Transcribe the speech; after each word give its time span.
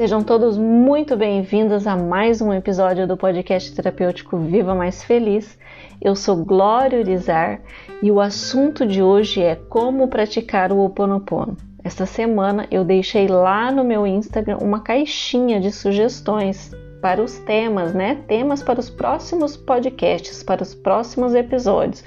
Sejam 0.00 0.22
todos 0.22 0.56
muito 0.56 1.14
bem-vindos 1.14 1.86
a 1.86 1.94
mais 1.94 2.40
um 2.40 2.54
episódio 2.54 3.06
do 3.06 3.18
podcast 3.18 3.70
terapêutico 3.74 4.38
Viva 4.38 4.74
Mais 4.74 5.04
Feliz. 5.04 5.58
Eu 6.00 6.16
sou 6.16 6.42
Glória 6.42 6.98
Urizar 6.98 7.60
e 8.02 8.10
o 8.10 8.18
assunto 8.18 8.86
de 8.86 9.02
hoje 9.02 9.42
é 9.42 9.56
como 9.56 10.08
praticar 10.08 10.72
o 10.72 10.78
Ho 10.78 10.86
Oponopono. 10.86 11.54
Esta 11.84 12.06
semana 12.06 12.66
eu 12.70 12.82
deixei 12.82 13.28
lá 13.28 13.70
no 13.70 13.84
meu 13.84 14.06
Instagram 14.06 14.56
uma 14.62 14.80
caixinha 14.80 15.60
de 15.60 15.70
sugestões 15.70 16.74
para 17.02 17.22
os 17.22 17.38
temas, 17.40 17.92
né? 17.92 18.22
Temas 18.26 18.62
para 18.62 18.80
os 18.80 18.88
próximos 18.88 19.54
podcasts, 19.54 20.42
para 20.42 20.62
os 20.62 20.74
próximos 20.74 21.34
episódios. 21.34 22.02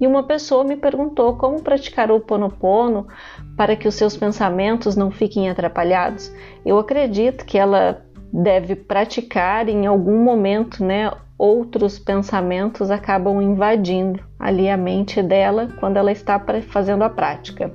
E 0.00 0.06
uma 0.06 0.22
pessoa 0.22 0.64
me 0.64 0.76
perguntou 0.76 1.36
como 1.36 1.62
praticar 1.62 2.10
o 2.10 2.14
Ho 2.14 2.16
Oponopono 2.18 3.08
para 3.56 3.74
que 3.74 3.88
os 3.88 3.94
seus 3.94 4.16
pensamentos 4.16 4.96
não 4.96 5.10
fiquem 5.10 5.50
atrapalhados. 5.50 6.32
Eu 6.64 6.78
acredito 6.78 7.44
que 7.44 7.58
ela 7.58 8.04
deve 8.32 8.76
praticar 8.76 9.68
em 9.68 9.86
algum 9.86 10.22
momento, 10.22 10.84
né? 10.84 11.10
Outros 11.36 11.98
pensamentos 11.98 12.90
acabam 12.90 13.40
invadindo 13.40 14.20
ali 14.38 14.68
a 14.68 14.76
mente 14.76 15.22
dela 15.22 15.68
quando 15.78 15.96
ela 15.96 16.12
está 16.12 16.42
fazendo 16.68 17.02
a 17.02 17.10
prática. 17.10 17.72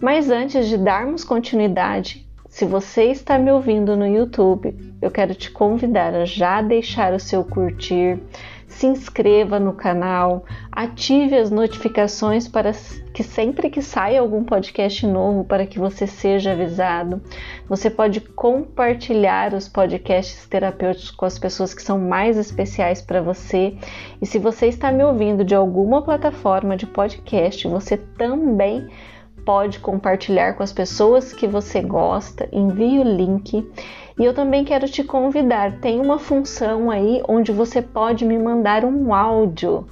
Mas 0.00 0.30
antes 0.30 0.68
de 0.68 0.76
darmos 0.76 1.24
continuidade, 1.24 2.28
se 2.48 2.64
você 2.64 3.04
está 3.04 3.38
me 3.38 3.52
ouvindo 3.52 3.96
no 3.96 4.06
YouTube, 4.06 4.74
eu 5.02 5.10
quero 5.10 5.34
te 5.34 5.50
convidar 5.50 6.14
a 6.14 6.24
já 6.24 6.62
deixar 6.62 7.12
o 7.12 7.20
seu 7.20 7.44
curtir, 7.44 8.20
se 8.68 8.86
inscreva 8.86 9.58
no 9.58 9.72
canal, 9.72 10.44
ative 10.70 11.34
as 11.36 11.50
notificações 11.50 12.46
para 12.46 12.72
que 13.12 13.22
sempre 13.22 13.70
que 13.70 13.82
saia 13.82 14.20
algum 14.20 14.44
podcast 14.44 15.06
novo 15.06 15.42
para 15.42 15.66
que 15.66 15.78
você 15.78 16.06
seja 16.06 16.52
avisado. 16.52 17.20
Você 17.68 17.90
pode 17.90 18.20
compartilhar 18.20 19.54
os 19.54 19.66
podcasts 19.66 20.46
terapêuticos 20.46 21.10
com 21.10 21.24
as 21.24 21.38
pessoas 21.38 21.72
que 21.74 21.82
são 21.82 21.98
mais 21.98 22.36
especiais 22.36 23.00
para 23.00 23.22
você. 23.22 23.76
E 24.20 24.26
se 24.26 24.38
você 24.38 24.66
está 24.66 24.92
me 24.92 25.02
ouvindo 25.02 25.44
de 25.44 25.54
alguma 25.54 26.02
plataforma 26.02 26.76
de 26.76 26.86
podcast, 26.86 27.66
você 27.66 27.96
também 27.96 28.82
pode 28.82 29.17
compartilhar 29.80 30.54
com 30.54 30.62
as 30.62 30.72
pessoas 30.72 31.32
que 31.32 31.46
você 31.46 31.80
gosta, 31.80 32.46
envie 32.52 32.98
o 32.98 33.02
link. 33.02 33.66
E 34.18 34.24
eu 34.24 34.34
também 34.34 34.64
quero 34.64 34.86
te 34.86 35.02
convidar, 35.02 35.80
tem 35.80 36.00
uma 36.00 36.18
função 36.18 36.90
aí 36.90 37.22
onde 37.26 37.50
você 37.50 37.80
pode 37.80 38.24
me 38.26 38.38
mandar 38.38 38.84
um 38.84 39.14
áudio. 39.14 39.86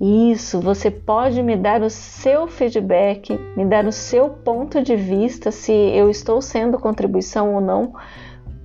Isso, 0.00 0.58
você 0.58 0.90
pode 0.90 1.42
me 1.42 1.54
dar 1.54 1.82
o 1.82 1.90
seu 1.90 2.46
feedback, 2.48 3.38
me 3.54 3.64
dar 3.66 3.84
o 3.84 3.92
seu 3.92 4.30
ponto 4.30 4.82
de 4.82 4.96
vista 4.96 5.50
se 5.50 5.72
eu 5.72 6.08
estou 6.08 6.40
sendo 6.40 6.78
contribuição 6.78 7.54
ou 7.54 7.60
não 7.60 7.92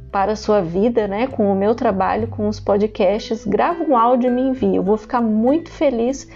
para 0.09 0.31
a 0.31 0.35
sua 0.37 0.61
vida, 0.61 1.05
né, 1.07 1.27
com 1.27 1.51
o 1.51 1.55
meu 1.55 1.75
trabalho, 1.75 2.27
com 2.27 2.47
os 2.47 2.59
podcasts. 2.59 3.45
Grava 3.45 3.83
um 3.83 3.97
áudio 3.97 4.29
e 4.29 4.33
me 4.33 4.41
envia. 4.41 4.77
Eu 4.77 4.83
vou 4.83 4.97
ficar 4.97 5.21
muito 5.21 5.69
feliz 5.69 6.29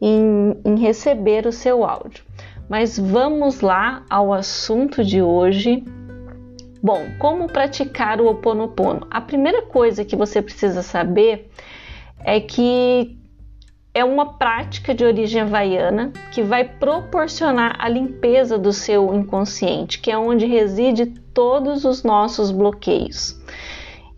em, 0.00 0.56
em 0.64 0.78
receber 0.78 1.46
o 1.46 1.52
seu 1.52 1.84
áudio. 1.84 2.25
Mas 2.68 2.98
vamos 2.98 3.60
lá 3.60 4.04
ao 4.10 4.32
assunto 4.32 5.04
de 5.04 5.22
hoje. 5.22 5.84
Bom, 6.82 7.06
como 7.18 7.46
praticar 7.46 8.20
o 8.20 8.28
Oponopono? 8.28 9.06
A 9.10 9.20
primeira 9.20 9.62
coisa 9.62 10.04
que 10.04 10.16
você 10.16 10.42
precisa 10.42 10.82
saber 10.82 11.50
é 12.24 12.40
que 12.40 13.16
é 13.94 14.04
uma 14.04 14.34
prática 14.34 14.94
de 14.94 15.04
origem 15.04 15.40
havaiana 15.40 16.12
que 16.30 16.42
vai 16.42 16.64
proporcionar 16.64 17.76
a 17.78 17.88
limpeza 17.88 18.58
do 18.58 18.72
seu 18.72 19.14
inconsciente, 19.14 20.00
que 20.00 20.10
é 20.10 20.18
onde 20.18 20.44
reside 20.44 21.06
todos 21.32 21.84
os 21.84 22.02
nossos 22.02 22.50
bloqueios. 22.50 23.40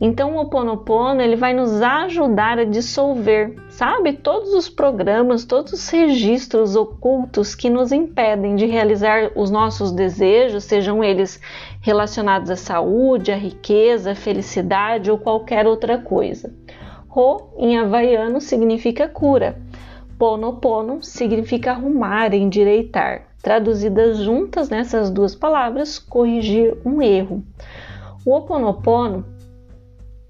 Então 0.01 0.37
o 0.37 0.41
Oponopono 0.41 1.21
ele 1.21 1.35
vai 1.35 1.53
nos 1.53 1.83
ajudar 1.83 2.57
a 2.57 2.65
dissolver, 2.65 3.57
sabe, 3.69 4.13
todos 4.13 4.55
os 4.55 4.69
programas, 4.69 5.45
todos 5.45 5.73
os 5.73 5.89
registros 5.89 6.77
ocultos 6.77 7.57
que 7.57 7.69
nos 7.69 7.91
impedem 7.91 8.55
de 8.55 8.65
realizar 8.65 9.33
os 9.35 9.51
nossos 9.51 9.91
desejos, 9.91 10.63
sejam 10.63 11.03
eles 11.03 11.41
relacionados 11.81 12.49
à 12.49 12.55
saúde, 12.55 13.33
à 13.33 13.37
riqueza, 13.37 14.13
à 14.13 14.15
felicidade 14.15 15.11
ou 15.11 15.19
qualquer 15.19 15.67
outra 15.67 15.99
coisa. 15.99 16.55
Ho 17.11 17.49
em 17.59 17.77
havaiano 17.77 18.41
significa 18.41 19.09
cura. 19.09 19.61
Ponopono 20.17 21.03
significa 21.03 21.73
arrumar, 21.73 22.33
endireitar. 22.33 23.23
Traduzidas 23.43 24.19
juntas 24.19 24.69
nessas 24.69 25.11
duas 25.11 25.35
palavras, 25.35 25.99
corrigir 25.99 26.77
um 26.85 27.03
erro. 27.03 27.43
O 28.25 28.33
Oponopono 28.33 29.25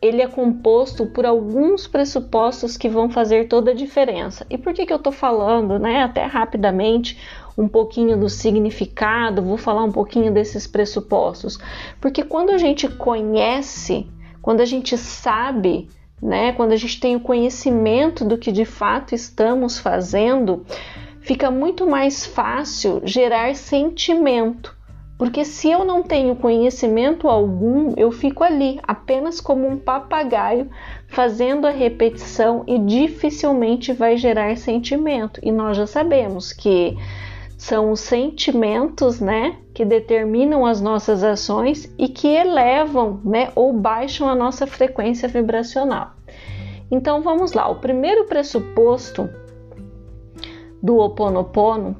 ele 0.00 0.22
é 0.22 0.28
composto 0.28 1.06
por 1.06 1.26
alguns 1.26 1.88
pressupostos 1.88 2.76
que 2.76 2.88
vão 2.88 3.10
fazer 3.10 3.48
toda 3.48 3.72
a 3.72 3.74
diferença. 3.74 4.46
E 4.48 4.56
por 4.56 4.72
que, 4.72 4.86
que 4.86 4.92
eu 4.92 4.98
estou 4.98 5.12
falando, 5.12 5.78
né, 5.78 6.02
até 6.02 6.24
rapidamente, 6.24 7.18
um 7.56 7.66
pouquinho 7.66 8.16
do 8.16 8.28
significado, 8.28 9.42
vou 9.42 9.56
falar 9.56 9.82
um 9.82 9.90
pouquinho 9.90 10.32
desses 10.32 10.66
pressupostos? 10.68 11.58
Porque 12.00 12.22
quando 12.22 12.50
a 12.50 12.58
gente 12.58 12.88
conhece, 12.88 14.06
quando 14.40 14.60
a 14.60 14.64
gente 14.64 14.96
sabe, 14.96 15.88
né, 16.22 16.52
quando 16.52 16.72
a 16.72 16.76
gente 16.76 17.00
tem 17.00 17.16
o 17.16 17.20
conhecimento 17.20 18.24
do 18.24 18.38
que 18.38 18.52
de 18.52 18.64
fato 18.64 19.16
estamos 19.16 19.80
fazendo, 19.80 20.64
fica 21.20 21.50
muito 21.50 21.88
mais 21.88 22.24
fácil 22.24 23.00
gerar 23.02 23.56
sentimento. 23.56 24.77
Porque 25.18 25.44
se 25.44 25.68
eu 25.68 25.84
não 25.84 26.00
tenho 26.00 26.36
conhecimento 26.36 27.26
algum, 27.26 27.92
eu 27.96 28.12
fico 28.12 28.44
ali 28.44 28.78
apenas 28.84 29.40
como 29.40 29.66
um 29.66 29.76
papagaio 29.76 30.70
fazendo 31.08 31.66
a 31.66 31.70
repetição 31.70 32.62
e 32.68 32.78
dificilmente 32.78 33.92
vai 33.92 34.16
gerar 34.16 34.56
sentimento. 34.56 35.40
E 35.42 35.50
nós 35.50 35.76
já 35.76 35.88
sabemos 35.88 36.52
que 36.52 36.96
são 37.56 37.90
os 37.90 37.98
sentimentos, 37.98 39.18
né, 39.18 39.56
que 39.74 39.84
determinam 39.84 40.64
as 40.64 40.80
nossas 40.80 41.24
ações 41.24 41.92
e 41.98 42.08
que 42.08 42.28
elevam, 42.28 43.20
né, 43.24 43.50
ou 43.56 43.72
baixam 43.72 44.28
a 44.28 44.36
nossa 44.36 44.68
frequência 44.68 45.28
vibracional. 45.28 46.12
Então 46.88 47.22
vamos 47.22 47.54
lá. 47.54 47.68
O 47.68 47.80
primeiro 47.80 48.26
pressuposto 48.26 49.28
do 50.80 50.94
Ho 50.94 51.06
Oponopono 51.06 51.96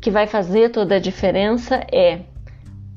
que 0.00 0.10
vai 0.10 0.26
fazer 0.26 0.70
toda 0.70 0.96
a 0.96 1.00
diferença 1.00 1.86
é 1.92 2.22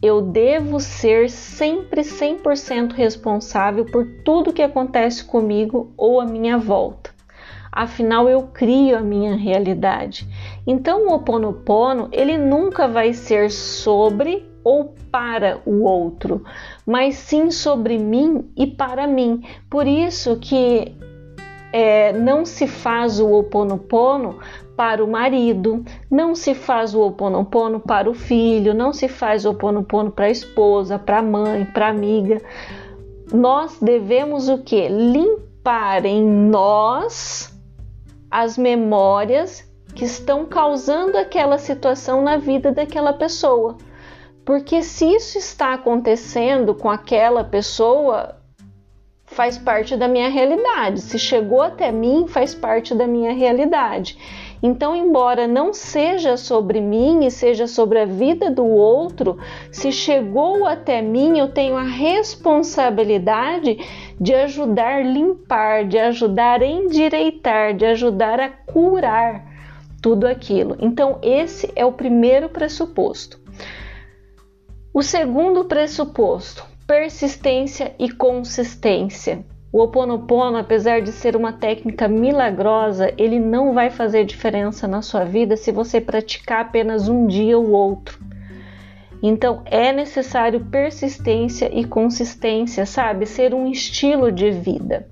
eu 0.01 0.21
devo 0.21 0.79
ser 0.79 1.29
sempre 1.29 2.01
100% 2.01 2.93
responsável 2.93 3.85
por 3.85 4.05
tudo 4.23 4.53
que 4.53 4.61
acontece 4.61 5.23
comigo 5.23 5.91
ou 5.97 6.21
à 6.21 6.25
minha 6.25 6.57
volta. 6.57 7.11
Afinal, 7.71 8.27
eu 8.27 8.43
crio 8.43 8.97
a 8.97 9.01
minha 9.01 9.35
realidade. 9.35 10.27
Então, 10.65 11.07
o 11.07 11.11
Ho 11.11 11.15
Oponopono, 11.15 12.09
ele 12.11 12.37
nunca 12.37 12.87
vai 12.87 13.13
ser 13.13 13.51
sobre 13.51 14.49
ou 14.63 14.93
para 15.11 15.61
o 15.65 15.83
outro, 15.83 16.43
mas 16.85 17.15
sim 17.15 17.51
sobre 17.51 17.97
mim 17.97 18.51
e 18.55 18.67
para 18.67 19.07
mim. 19.07 19.43
Por 19.69 19.87
isso 19.87 20.37
que 20.37 20.95
é, 21.71 22.13
não 22.13 22.45
se 22.45 22.67
faz 22.67 23.19
o 23.19 23.31
Oponopono 23.31 24.39
para 24.79 25.03
o 25.03 25.11
marido, 25.11 25.83
não 26.09 26.33
se 26.33 26.55
faz 26.55 26.95
o 26.95 27.01
oponopono 27.01 27.81
para 27.81 28.09
o 28.09 28.13
filho, 28.13 28.73
não 28.73 28.93
se 28.93 29.09
faz 29.09 29.45
o 29.45 29.49
oponopono 29.49 30.09
para 30.09 30.27
a 30.27 30.29
esposa, 30.29 30.97
para 30.97 31.19
a 31.19 31.21
mãe, 31.21 31.65
para 31.65 31.87
a 31.87 31.89
amiga. 31.89 32.41
Nós 33.29 33.77
devemos 33.81 34.47
o 34.47 34.59
que? 34.59 34.87
Limpar 34.87 36.05
em 36.05 36.23
nós 36.23 37.53
as 38.31 38.57
memórias 38.57 39.69
que 39.93 40.05
estão 40.05 40.45
causando 40.45 41.17
aquela 41.17 41.57
situação 41.57 42.21
na 42.21 42.37
vida 42.37 42.71
daquela 42.71 43.11
pessoa. 43.11 43.75
Porque 44.45 44.81
se 44.81 45.05
isso 45.13 45.37
está 45.37 45.73
acontecendo 45.73 46.73
com 46.73 46.89
aquela 46.89 47.43
pessoa, 47.43 48.38
faz 49.29 49.57
parte 49.57 49.95
da 49.95 50.07
minha 50.07 50.29
realidade. 50.29 51.01
Se 51.01 51.19
chegou 51.19 51.61
até 51.61 51.91
mim, 51.91 52.25
faz 52.27 52.53
parte 52.55 52.95
da 52.95 53.07
minha 53.07 53.31
realidade. 53.31 54.17
Então, 54.61 54.93
embora 54.93 55.47
não 55.47 55.71
seja 55.71 56.35
sobre 56.35 56.81
mim 56.81 57.25
e 57.25 57.31
seja 57.31 57.65
sobre 57.65 57.99
a 57.99 58.05
vida 58.05 58.51
do 58.51 58.65
outro, 58.65 59.37
se 59.71 59.91
chegou 59.91 60.67
até 60.67 61.01
mim, 61.01 61.39
eu 61.39 61.47
tenho 61.47 61.77
a 61.77 61.83
responsabilidade 61.83 63.77
de 64.19 64.33
ajudar 64.33 65.05
limpar, 65.05 65.85
de 65.85 65.97
ajudar 65.97 66.61
endireitar, 66.61 67.73
de 67.73 67.85
ajudar 67.85 68.39
a 68.41 68.49
curar 68.49 69.47
tudo 70.01 70.27
aquilo. 70.27 70.75
Então, 70.79 71.19
esse 71.21 71.71
é 71.75 71.85
o 71.85 71.93
primeiro 71.93 72.49
pressuposto. 72.49 73.39
O 74.93 75.01
segundo 75.01 75.63
pressuposto, 75.65 76.65
persistência 76.89 77.93
e 77.99 78.09
consistência. 78.09 79.45
O 79.71 79.79
Oponopono, 79.79 80.57
apesar 80.57 81.03
de 81.03 81.11
ser 81.11 81.35
uma 81.35 81.53
técnica 81.53 82.07
milagrosa, 82.07 83.13
ele 83.15 83.39
não 83.39 83.75
vai 83.75 83.91
fazer 83.91 84.25
diferença 84.25 84.87
na 84.87 85.03
sua 85.03 85.23
vida 85.23 85.55
se 85.55 85.71
você 85.71 86.01
praticar 86.01 86.61
apenas 86.61 87.07
um 87.07 87.27
dia 87.27 87.55
ou 87.59 87.69
outro. 87.69 88.17
Então 89.21 89.61
é 89.65 89.93
necessário 89.93 90.65
persistência 90.65 91.69
e 91.71 91.85
consistência, 91.85 92.87
sabe? 92.87 93.27
Ser 93.27 93.53
um 93.53 93.67
estilo 93.67 94.31
de 94.31 94.49
vida. 94.49 95.07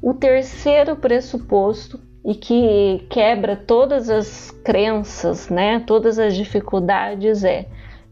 O 0.00 0.14
terceiro 0.14 0.96
pressuposto 0.96 2.00
e 2.24 2.34
que 2.34 3.04
quebra 3.10 3.54
todas 3.54 4.08
as 4.08 4.50
crenças, 4.64 5.50
né? 5.50 5.80
Todas 5.80 6.18
as 6.18 6.34
dificuldades 6.34 7.44
é: 7.44 7.66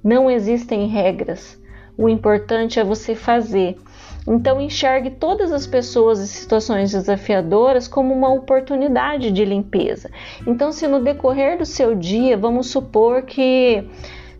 não 0.04 0.30
existem 0.30 0.86
regras. 0.86 1.57
O 1.98 2.08
importante 2.08 2.78
é 2.78 2.84
você 2.84 3.14
fazer. 3.16 3.76
Então 4.26 4.60
enxergue 4.60 5.10
todas 5.10 5.50
as 5.50 5.66
pessoas 5.66 6.20
e 6.20 6.28
situações 6.28 6.92
desafiadoras 6.92 7.88
como 7.88 8.14
uma 8.14 8.32
oportunidade 8.32 9.32
de 9.32 9.44
limpeza. 9.44 10.10
Então, 10.46 10.70
se 10.70 10.86
no 10.86 11.02
decorrer 11.02 11.58
do 11.58 11.66
seu 11.66 11.94
dia, 11.94 12.36
vamos 12.36 12.70
supor 12.70 13.22
que 13.22 13.84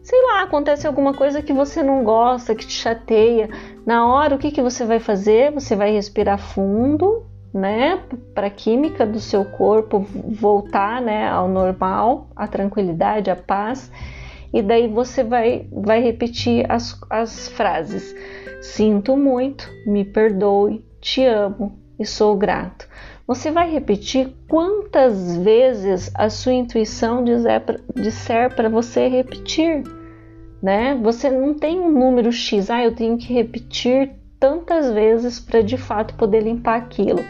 sei 0.03 0.23
lá, 0.23 0.43
acontece 0.43 0.87
alguma 0.87 1.13
coisa 1.13 1.43
que 1.43 1.53
você 1.53 1.83
não 1.83 2.03
gosta, 2.03 2.55
que 2.55 2.67
te 2.67 2.73
chateia, 2.73 3.51
na 3.85 4.07
hora 4.07 4.37
o 4.37 4.39
que, 4.39 4.51
que 4.51 4.63
você 4.63 4.87
vai 4.87 4.99
fazer? 4.99 5.53
Você 5.53 5.77
vai 5.77 5.93
respirar 5.93 6.39
fundo, 6.39 7.27
né, 7.53 8.01
para 8.35 8.47
a 8.47 8.51
química 8.51 9.05
do 9.07 9.21
seu 9.21 9.45
corpo 9.45 10.07
voltar, 10.25 11.03
né, 11.03 11.29
ao 11.29 11.47
normal, 11.47 12.29
a 12.35 12.47
tranquilidade, 12.47 13.31
a 13.31 13.37
paz, 13.37 13.93
e 14.53 14.63
daí 14.63 14.89
você 14.89 15.23
vai, 15.23 15.67
vai 15.73 16.01
repetir 16.03 16.71
as, 16.71 16.99
as 17.11 17.49
frases: 17.49 18.15
Sinto 18.61 19.17
muito, 19.17 19.71
me 19.87 20.05
perdoe, 20.05 20.85
te 21.01 21.25
amo 21.25 21.79
e 21.99 22.07
sou 22.07 22.37
grato. 22.37 22.89
Você 23.27 23.51
vai 23.51 23.71
repetir 23.71 24.33
quantas 24.49 25.37
vezes 25.37 26.11
a 26.15 26.31
sua 26.31 26.55
intuição 26.55 27.23
disser 27.95 28.55
para 28.55 28.69
você 28.71 29.07
repetir 29.07 29.83
né? 30.63 30.99
Você 31.03 31.31
não 31.31 31.55
tem 31.55 31.79
um 31.79 31.91
número 31.91 32.33
X, 32.33 32.71
ah, 32.71 32.83
eu 32.83 32.95
tenho 32.95 33.17
que 33.17 33.33
repetir 33.33 34.13
tantas 34.39 34.93
vezes 34.93 35.41
para 35.41 35.63
de 35.63 35.77
fato 35.77 36.15
poder 36.15 36.43
limpar 36.43 36.77
aquilo. 36.77 37.25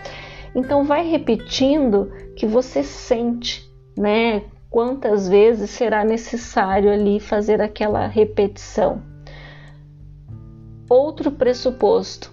Então 0.55 0.85
vai 0.85 1.07
repetindo 1.07 2.11
que 2.37 2.47
você 2.47 2.83
sente, 2.83 3.71
né? 3.97 4.43
Quantas 4.71 5.29
vezes 5.29 5.71
será 5.71 6.05
necessário 6.05 6.93
ali 6.93 7.19
fazer 7.19 7.61
aquela 7.63 8.07
repetição. 8.07 9.01
Outro 10.91 11.31
pressuposto. 11.31 12.31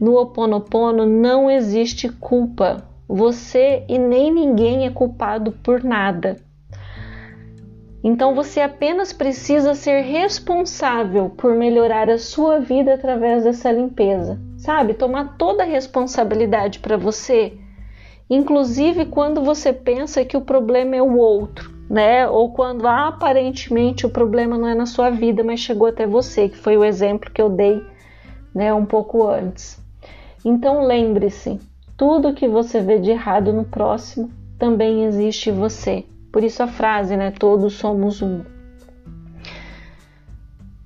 No 0.00 0.16
oponopono 0.16 1.06
não 1.06 1.50
existe 1.50 2.08
culpa. 2.08 2.84
Você 3.08 3.84
e 3.88 3.98
nem 3.98 4.32
ninguém 4.32 4.86
é 4.86 4.90
culpado 4.90 5.52
por 5.52 5.82
nada. 5.82 6.36
Então 8.02 8.34
você 8.34 8.60
apenas 8.60 9.12
precisa 9.12 9.74
ser 9.74 10.02
responsável 10.02 11.30
por 11.30 11.54
melhorar 11.54 12.08
a 12.08 12.18
sua 12.18 12.60
vida 12.60 12.94
através 12.94 13.44
dessa 13.44 13.72
limpeza, 13.72 14.38
sabe? 14.56 14.94
Tomar 14.94 15.36
toda 15.36 15.62
a 15.62 15.66
responsabilidade 15.66 16.78
para 16.78 16.96
você, 16.96 17.58
inclusive 18.28 19.06
quando 19.06 19.42
você 19.42 19.72
pensa 19.72 20.24
que 20.24 20.36
o 20.36 20.40
problema 20.40 20.96
é 20.96 21.02
o 21.02 21.16
outro, 21.16 21.72
né? 21.88 22.28
Ou 22.28 22.52
quando 22.52 22.86
aparentemente 22.86 24.06
o 24.06 24.10
problema 24.10 24.58
não 24.58 24.68
é 24.68 24.74
na 24.74 24.86
sua 24.86 25.10
vida, 25.10 25.42
mas 25.42 25.60
chegou 25.60 25.88
até 25.88 26.06
você, 26.06 26.48
que 26.48 26.56
foi 26.56 26.76
o 26.76 26.84
exemplo 26.84 27.30
que 27.30 27.40
eu 27.40 27.48
dei, 27.48 27.82
né, 28.54 28.72
um 28.74 28.84
pouco 28.84 29.26
antes. 29.26 29.82
Então 30.44 30.86
lembre-se, 30.86 31.58
tudo 31.96 32.34
que 32.34 32.46
você 32.46 32.80
vê 32.80 32.98
de 32.98 33.10
errado 33.10 33.52
no 33.52 33.64
próximo 33.64 34.30
também 34.58 35.04
existe 35.04 35.50
em 35.50 35.54
você. 35.54 36.04
Por 36.32 36.44
isso 36.44 36.62
a 36.62 36.66
frase, 36.66 37.16
né? 37.16 37.30
Todos 37.30 37.74
somos 37.74 38.20
um. 38.22 38.42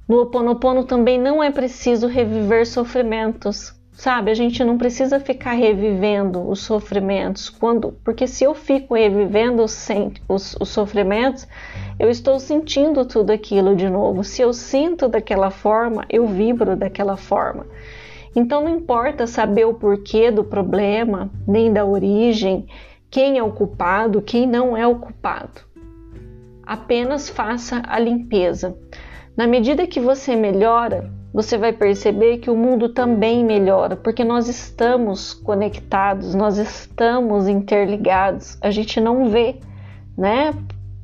No 0.08 0.18
Ho 0.18 0.22
oponopono 0.22 0.84
também 0.84 1.18
não 1.18 1.42
é 1.42 1.50
preciso 1.50 2.06
reviver 2.06 2.66
sofrimentos, 2.66 3.74
sabe? 4.02 4.32
A 4.32 4.34
gente 4.34 4.64
não 4.64 4.76
precisa 4.76 5.20
ficar 5.20 5.52
revivendo 5.52 6.42
os 6.50 6.58
sofrimentos, 6.58 7.48
quando, 7.48 7.92
porque 8.02 8.26
se 8.26 8.42
eu 8.42 8.52
fico 8.52 8.96
revivendo 8.96 9.62
os, 9.62 9.88
os, 10.28 10.56
os 10.58 10.68
sofrimentos, 10.70 11.46
eu 12.00 12.10
estou 12.10 12.40
sentindo 12.40 13.04
tudo 13.04 13.30
aquilo 13.30 13.76
de 13.76 13.88
novo. 13.88 14.24
Se 14.24 14.42
eu 14.42 14.52
sinto 14.52 15.06
daquela 15.06 15.50
forma, 15.50 16.04
eu 16.10 16.26
vibro 16.26 16.74
daquela 16.74 17.16
forma. 17.16 17.64
Então 18.34 18.62
não 18.62 18.70
importa 18.70 19.24
saber 19.24 19.66
o 19.66 19.74
porquê 19.74 20.32
do 20.32 20.42
problema, 20.42 21.30
nem 21.46 21.72
da 21.72 21.84
origem, 21.84 22.66
quem 23.08 23.38
é 23.38 23.42
o 23.44 23.52
culpado, 23.52 24.20
quem 24.20 24.48
não 24.48 24.76
é 24.76 24.84
o 24.84 24.96
culpado. 24.96 25.60
Apenas 26.66 27.28
faça 27.28 27.80
a 27.86 28.00
limpeza. 28.00 28.76
Na 29.36 29.46
medida 29.46 29.86
que 29.86 30.00
você 30.00 30.34
melhora, 30.34 31.21
você 31.32 31.56
vai 31.56 31.72
perceber 31.72 32.38
que 32.38 32.50
o 32.50 32.56
mundo 32.56 32.90
também 32.90 33.44
melhora, 33.44 33.96
porque 33.96 34.22
nós 34.22 34.48
estamos 34.48 35.32
conectados, 35.32 36.34
nós 36.34 36.58
estamos 36.58 37.48
interligados. 37.48 38.58
A 38.60 38.70
gente 38.70 39.00
não 39.00 39.30
vê, 39.30 39.56
né? 40.16 40.52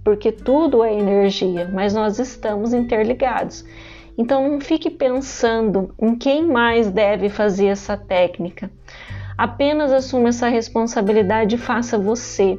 Porque 0.05 0.31
tudo 0.31 0.85
é 0.85 0.93
energia, 0.93 1.71
mas 1.73 1.95
nós 1.95 2.19
estamos 2.19 2.73
interligados. 2.75 3.65
Então 4.19 4.49
não 4.49 4.61
fique 4.61 4.91
pensando 4.91 5.95
em 5.99 6.15
quem 6.15 6.45
mais 6.45 6.91
deve 6.91 7.31
fazer 7.31 7.67
essa 7.67 7.97
técnica. 7.97 8.71
Apenas 9.37 9.93
assuma 9.93 10.31
essa 10.31 10.49
responsabilidade 10.49 11.55
e 11.55 11.59
faça 11.59 11.97
você. 11.97 12.59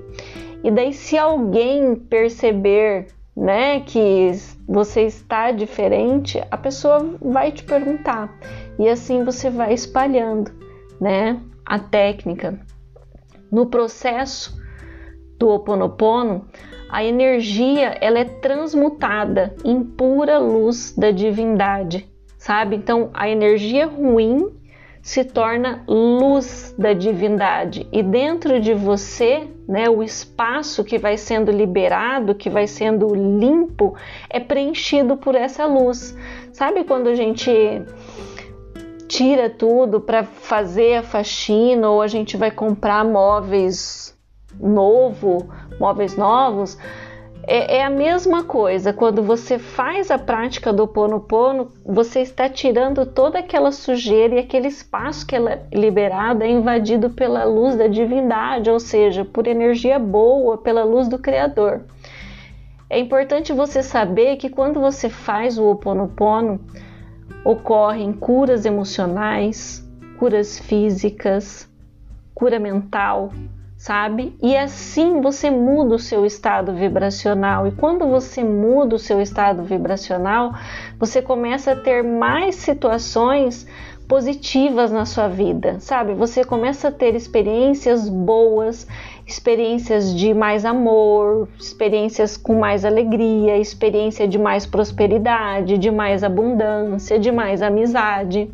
E 0.64 0.72
daí, 0.72 0.94
se 0.94 1.18
alguém 1.18 1.96
perceber 1.96 3.08
né, 3.40 3.80
que 3.80 4.32
você 4.68 5.04
está 5.04 5.52
diferente, 5.52 6.44
a 6.52 6.58
pessoa 6.58 7.18
vai 7.22 7.54
te 7.54 7.64
perguntar. 7.64 8.38
E 8.78 8.88
assim 8.90 9.24
você 9.24 9.50
vai 9.50 9.74
espalhando 9.74 10.52
né, 11.00 11.40
a 11.66 11.80
técnica. 11.80 12.60
No 13.50 13.68
processo 13.68 14.60
do 15.38 15.48
Ho 15.48 15.56
oponopono, 15.56 16.46
a 16.90 17.04
energia 17.04 17.98
ela 18.02 18.20
é 18.20 18.26
transmutada 18.26 19.56
em 19.64 19.84
pura 19.84 20.38
luz 20.38 20.94
da 20.98 21.12
divindade, 21.12 22.10
sabe? 22.38 22.76
Então, 22.76 23.10
a 23.14 23.30
energia 23.30 23.88
ruim 23.88 24.52
se 25.02 25.24
torna 25.24 25.84
luz 25.88 26.76
da 26.78 26.92
divindade 26.92 27.88
e 27.92 28.04
dentro 28.04 28.60
de 28.60 28.74
você, 28.74 29.48
né, 29.70 29.88
o 29.88 30.02
espaço 30.02 30.84
que 30.84 30.98
vai 30.98 31.16
sendo 31.16 31.52
liberado, 31.52 32.34
que 32.34 32.50
vai 32.50 32.66
sendo 32.66 33.14
limpo, 33.14 33.96
é 34.28 34.40
preenchido 34.40 35.16
por 35.16 35.36
essa 35.36 35.68
luz. 35.68 36.18
Sabe 36.52 36.84
quando 36.84 37.08
a 37.08 37.14
gente 37.14 37.52
tira 39.08 39.48
tudo 39.48 40.02
para 40.02 40.24
fazer 40.24 40.96
a 40.96 41.04
faxina 41.04 41.88
ou 41.88 42.02
a 42.02 42.08
gente 42.08 42.36
vai 42.36 42.50
comprar 42.50 43.06
móveis 43.06 44.18
novo, 44.60 45.48
móveis 45.80 46.18
novos? 46.18 46.76
É, 47.44 47.78
é, 47.78 47.84
a 47.84 47.90
mesma 47.90 48.44
coisa, 48.44 48.94
quando 48.94 49.24
você 49.24 49.58
faz 49.58 50.12
a 50.12 50.20
prática 50.20 50.72
do 50.72 50.88
Pono 50.88 51.20
Pono, 51.20 51.72
você 51.86 52.20
está 52.20 52.50
tirando 52.50 53.06
toda 53.06 53.40
aquela 53.40 53.72
sujeira 53.72 54.36
e 54.36 54.40
aquele 54.40 54.68
espaço 54.68 55.26
que 55.26 55.36
é 55.36 55.66
liberado 55.74 56.44
é 56.44 56.50
invadido 56.50 57.10
pela 57.10 57.46
luz 57.46 57.76
da 57.76 57.88
divindade, 57.88 58.70
ou 58.70 58.80
seja, 58.80 59.26
por 59.26 59.48
energia 59.48 59.98
boa, 59.98 60.58
pela 60.58 60.84
luz 60.84 61.08
do 61.08 61.18
Criador. 61.18 61.82
É 62.90 63.00
importante 63.00 63.54
você 63.54 63.82
saber 63.82 64.38
que 64.38 64.50
quando 64.50 64.80
você 64.80 65.10
faz 65.10 65.58
o 65.58 65.70
Ho 65.70 65.76
Pono 65.76 66.08
Pono, 66.10 66.60
ocorrem 67.46 68.12
curas 68.12 68.66
emocionais, 68.66 69.88
curas 70.18 70.60
físicas, 70.60 71.70
cura 72.36 72.60
mental, 72.60 73.32
sabe? 73.80 74.36
E 74.44 74.58
assim 74.58 75.22
você 75.22 75.50
muda 75.50 75.96
o 75.96 76.00
seu 76.00 76.26
estado 76.26 76.74
vibracional. 76.74 77.66
E 77.66 77.72
quando 77.72 78.06
você 78.06 78.44
muda 78.44 78.96
o 78.96 79.00
seu 79.00 79.22
estado 79.22 79.64
vibracional, 79.64 80.54
você 81.00 81.22
começa 81.22 81.72
a 81.72 81.76
ter 81.78 82.04
mais 82.04 82.56
situações 82.56 83.66
positivas 84.06 84.92
na 84.92 85.06
sua 85.06 85.30
vida, 85.30 85.80
sabe? 85.80 86.14
Você 86.14 86.44
começa 86.44 86.90
a 86.90 86.92
ter 86.92 87.16
experiências 87.16 88.10
boas, 88.10 88.86
experiências 89.26 90.14
de 90.14 90.34
mais 90.34 90.66
amor, 90.66 91.48
experiências 91.58 92.36
com 92.36 92.60
mais 92.60 92.84
alegria, 92.84 93.58
experiência 93.58 94.28
de 94.28 94.38
mais 94.38 94.66
prosperidade, 94.66 95.78
de 95.78 95.90
mais 95.90 96.22
abundância, 96.22 97.18
de 97.18 97.32
mais 97.32 97.62
amizade. 97.62 98.50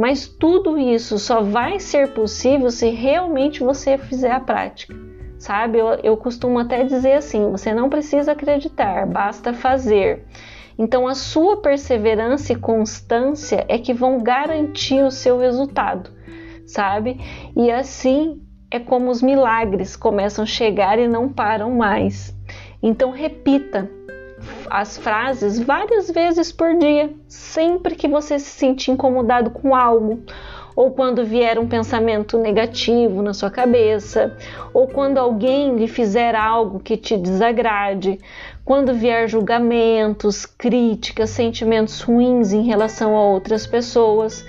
Mas 0.00 0.26
tudo 0.26 0.78
isso 0.78 1.18
só 1.18 1.42
vai 1.42 1.78
ser 1.78 2.14
possível 2.14 2.70
se 2.70 2.88
realmente 2.88 3.62
você 3.62 3.98
fizer 3.98 4.30
a 4.30 4.40
prática, 4.40 4.94
sabe? 5.38 5.76
Eu, 5.76 5.88
eu 6.02 6.16
costumo 6.16 6.58
até 6.58 6.82
dizer 6.84 7.12
assim: 7.12 7.50
você 7.50 7.74
não 7.74 7.90
precisa 7.90 8.32
acreditar, 8.32 9.06
basta 9.06 9.52
fazer. 9.52 10.24
Então, 10.78 11.06
a 11.06 11.14
sua 11.14 11.58
perseverança 11.60 12.54
e 12.54 12.56
constância 12.56 13.66
é 13.68 13.76
que 13.76 13.92
vão 13.92 14.22
garantir 14.22 15.04
o 15.04 15.10
seu 15.10 15.38
resultado, 15.38 16.10
sabe? 16.64 17.20
E 17.54 17.70
assim 17.70 18.40
é 18.70 18.78
como 18.78 19.10
os 19.10 19.20
milagres 19.20 19.96
começam 19.96 20.44
a 20.44 20.46
chegar 20.46 20.98
e 20.98 21.06
não 21.06 21.28
param 21.28 21.72
mais. 21.72 22.34
Então, 22.82 23.10
repita, 23.10 23.90
as 24.70 24.96
frases 24.96 25.58
várias 25.58 26.08
vezes 26.08 26.52
por 26.52 26.78
dia, 26.78 27.10
sempre 27.26 27.96
que 27.96 28.06
você 28.06 28.38
se 28.38 28.50
sentir 28.50 28.92
incomodado 28.92 29.50
com 29.50 29.74
algo, 29.74 30.22
ou 30.76 30.92
quando 30.92 31.24
vier 31.24 31.58
um 31.58 31.66
pensamento 31.66 32.38
negativo 32.38 33.20
na 33.20 33.34
sua 33.34 33.50
cabeça, 33.50 34.36
ou 34.72 34.86
quando 34.86 35.18
alguém 35.18 35.74
lhe 35.74 35.88
fizer 35.88 36.36
algo 36.36 36.78
que 36.78 36.96
te 36.96 37.16
desagrade, 37.16 38.18
quando 38.64 38.94
vier 38.94 39.28
julgamentos, 39.28 40.46
críticas, 40.46 41.30
sentimentos 41.30 42.00
ruins 42.00 42.52
em 42.52 42.62
relação 42.62 43.16
a 43.16 43.24
outras 43.24 43.66
pessoas. 43.66 44.46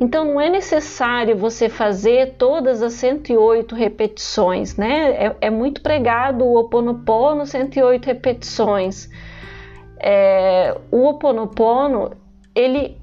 Então 0.00 0.24
não 0.24 0.40
é 0.40 0.48
necessário 0.48 1.36
você 1.36 1.68
fazer 1.68 2.34
todas 2.38 2.80
as 2.80 2.92
108 2.94 3.74
repetições, 3.74 4.76
né? 4.76 5.26
É, 5.26 5.36
é 5.42 5.50
muito 5.50 5.80
pregado 5.80 6.44
o 6.44 6.56
Oponopono 6.56 7.44
108 7.44 8.06
repetições. 8.06 9.08
É, 10.06 10.76
o 10.90 11.06
Oponopono 11.06 12.10
ele 12.54 13.00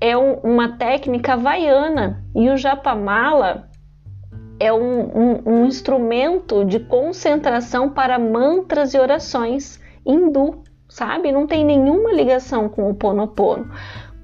é 0.00 0.16
um, 0.16 0.34
uma 0.34 0.76
técnica 0.76 1.32
havaiana 1.32 2.24
e 2.32 2.48
o 2.48 2.56
Japamala 2.56 3.68
é 4.60 4.72
um, 4.72 5.00
um, 5.00 5.42
um 5.44 5.66
instrumento 5.66 6.64
de 6.64 6.78
concentração 6.78 7.90
para 7.90 8.20
mantras 8.20 8.94
e 8.94 8.98
orações 9.00 9.80
hindu, 10.06 10.62
sabe? 10.88 11.32
Não 11.32 11.44
tem 11.44 11.64
nenhuma 11.64 12.12
ligação 12.12 12.68
com 12.68 12.88
o 12.88 12.94
Ponopono. 12.94 13.68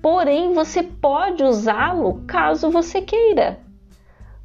Porém, 0.01 0.55
você 0.55 0.85
pode 0.85 1.43
usá-lo 1.43 2.23
caso 2.29 2.71
você 2.71 3.03
queira. 3.03 3.59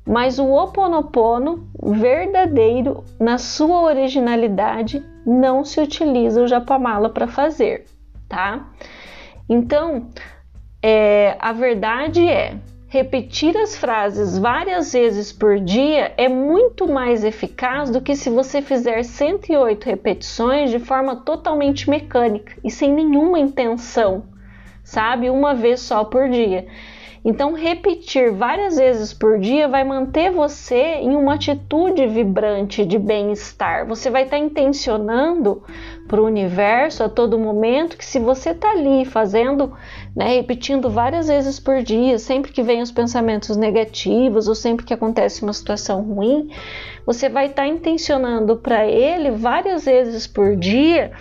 Mas 0.04 0.40
o 0.40 0.52
Oponopono 0.52 1.68
verdadeiro, 1.84 3.04
na 3.20 3.38
sua 3.38 3.82
originalidade, 3.84 5.04
não 5.26 5.64
se 5.64 5.80
utiliza 5.82 6.42
o 6.42 6.48
Japamala 6.48 7.10
para 7.10 7.28
fazer, 7.28 7.86
tá? 8.30 8.70
Então, 9.50 10.10
é, 10.82 11.36
a 11.40 11.52
verdade 11.52 12.28
é, 12.28 12.58
repetir 12.88 13.58
as 13.58 13.76
frases 13.76 14.38
várias 14.38 14.94
vezes 14.94 15.32
por 15.32 15.60
dia 15.60 16.14
é 16.18 16.28
muito 16.28 16.88
mais 16.88 17.24
eficaz 17.24 17.90
do 17.90 18.02
que 18.02 18.16
se 18.16 18.30
você 18.30 18.62
fizer 18.62 19.04
108 19.04 19.84
repetições 19.86 20.70
de 20.72 20.80
forma 20.80 21.16
totalmente 21.16 21.90
mecânica 21.90 22.56
e 22.64 22.70
sem 22.70 22.94
nenhuma 22.94 23.40
intenção 23.40 24.24
sabe? 24.86 25.30
Uma 25.30 25.54
vez 25.54 25.82
só 25.82 26.06
por 26.06 26.30
dia. 26.30 26.68
Então, 27.28 27.54
repetir 27.54 28.32
várias 28.32 28.76
vezes 28.78 29.12
por 29.12 29.40
dia 29.40 29.68
vai 29.68 29.84
manter 29.84 30.30
você 30.30 31.00
em 31.02 31.16
uma 31.16 31.34
atitude 31.34 32.06
vibrante 32.06 32.86
de 32.86 33.00
bem-estar. 33.00 33.88
Você 33.88 34.12
vai 34.12 34.26
estar 34.26 34.38
intencionando 34.38 35.64
para 36.08 36.22
o 36.22 36.26
universo 36.26 37.04
a 37.04 37.10
todo 37.10 37.40
momento 37.40 37.98
que, 37.98 38.06
se 38.06 38.20
você 38.20 38.52
está 38.52 38.70
ali 38.70 39.06
fazendo, 39.06 39.74
né, 40.16 40.36
repetindo 40.36 40.88
várias 40.88 41.28
vezes 41.28 41.60
por 41.60 41.82
dia, 41.82 42.20
sempre 42.20 42.52
que 42.52 42.62
vem 42.62 42.84
os 42.84 42.92
pensamentos 42.92 43.58
negativos 43.58 44.48
ou 44.48 44.54
sempre 44.54 44.86
que 44.86 44.94
acontece 44.94 45.42
uma 45.42 45.54
situação 45.54 46.04
ruim, 46.04 46.52
você 47.08 47.28
vai 47.28 47.48
estar 47.48 47.66
intencionando 47.66 48.58
para 48.58 48.86
ele 48.86 49.32
várias 49.32 49.86
vezes 49.86 50.28
por 50.28 50.56
dia 50.56 51.12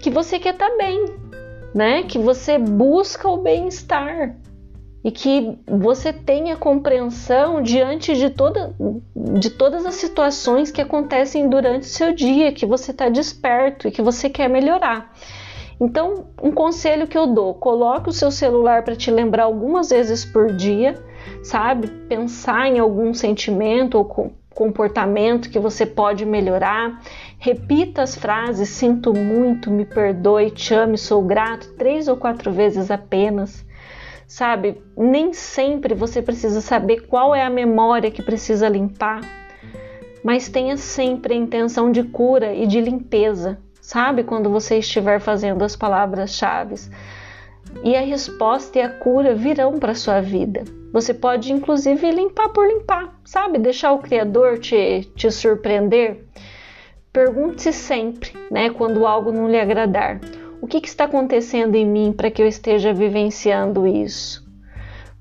que 0.00 0.10
você 0.10 0.38
quer 0.38 0.52
estar 0.52 0.68
tá 0.68 0.76
bem, 0.76 1.06
né? 1.74 2.02
Que 2.02 2.18
você 2.18 2.58
busca 2.58 3.26
o 3.26 3.38
bem-estar 3.38 4.36
e 5.06 5.10
que 5.12 5.56
você 5.68 6.12
tenha 6.12 6.56
compreensão 6.56 7.62
diante 7.62 8.16
de, 8.16 8.28
toda, 8.28 8.74
de 9.14 9.50
todas 9.50 9.86
as 9.86 9.94
situações 9.94 10.72
que 10.72 10.80
acontecem 10.82 11.48
durante 11.48 11.84
o 11.84 11.88
seu 11.88 12.12
dia, 12.12 12.50
que 12.50 12.66
você 12.66 12.90
está 12.90 13.08
desperto 13.08 13.86
e 13.86 13.92
que 13.92 14.02
você 14.02 14.28
quer 14.28 14.50
melhorar. 14.50 15.14
Então, 15.80 16.26
um 16.42 16.50
conselho 16.50 17.06
que 17.06 17.16
eu 17.16 17.28
dou: 17.28 17.54
coloque 17.54 18.08
o 18.08 18.12
seu 18.12 18.32
celular 18.32 18.82
para 18.82 18.96
te 18.96 19.08
lembrar 19.08 19.44
algumas 19.44 19.90
vezes 19.90 20.24
por 20.24 20.52
dia, 20.52 21.00
sabe? 21.40 21.86
Pensar 22.08 22.66
em 22.66 22.80
algum 22.80 23.14
sentimento 23.14 23.98
ou 23.98 24.32
comportamento 24.52 25.50
que 25.50 25.60
você 25.60 25.86
pode 25.86 26.26
melhorar. 26.26 27.00
Repita 27.38 28.02
as 28.02 28.16
frases: 28.16 28.70
sinto 28.70 29.14
muito, 29.14 29.70
me 29.70 29.84
perdoe, 29.84 30.50
te 30.50 30.74
ame, 30.74 30.98
sou 30.98 31.22
grato, 31.22 31.74
três 31.74 32.08
ou 32.08 32.16
quatro 32.16 32.50
vezes 32.50 32.90
apenas. 32.90 33.64
Sabe, 34.26 34.82
nem 34.96 35.32
sempre 35.32 35.94
você 35.94 36.20
precisa 36.20 36.60
saber 36.60 37.06
qual 37.06 37.34
é 37.34 37.44
a 37.44 37.50
memória 37.50 38.10
que 38.10 38.22
precisa 38.22 38.68
limpar, 38.68 39.20
mas 40.22 40.48
tenha 40.48 40.76
sempre 40.76 41.34
a 41.34 41.36
intenção 41.36 41.92
de 41.92 42.02
cura 42.02 42.52
e 42.52 42.66
de 42.66 42.80
limpeza, 42.80 43.58
sabe? 43.80 44.24
Quando 44.24 44.50
você 44.50 44.78
estiver 44.78 45.20
fazendo 45.20 45.62
as 45.62 45.76
palavras-chave. 45.76 46.74
E 47.84 47.94
a 47.94 48.00
resposta 48.00 48.78
e 48.78 48.82
a 48.82 48.88
cura 48.88 49.34
virão 49.34 49.78
para 49.78 49.94
sua 49.94 50.20
vida. 50.20 50.64
Você 50.92 51.14
pode 51.14 51.52
inclusive 51.52 52.10
limpar 52.10 52.48
por 52.48 52.66
limpar, 52.66 53.20
sabe? 53.24 53.58
Deixar 53.58 53.92
o 53.92 53.98
Criador 53.98 54.58
te, 54.58 55.02
te 55.14 55.30
surpreender. 55.30 56.24
Pergunte-se 57.12 57.72
sempre, 57.72 58.32
né, 58.50 58.70
quando 58.70 59.06
algo 59.06 59.30
não 59.30 59.48
lhe 59.48 59.58
agradar: 59.58 60.20
o 60.66 60.68
que, 60.68 60.80
que 60.80 60.88
está 60.88 61.04
acontecendo 61.04 61.76
em 61.76 61.86
mim 61.86 62.12
para 62.12 62.28
que 62.28 62.42
eu 62.42 62.46
esteja 62.48 62.92
vivenciando 62.92 63.86
isso? 63.86 64.44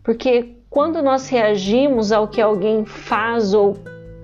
Porque 0.03 0.55
quando 0.71 1.03
nós 1.03 1.29
reagimos 1.29 2.11
ao 2.11 2.27
que 2.27 2.41
alguém 2.41 2.83
faz 2.83 3.53
ou 3.53 3.77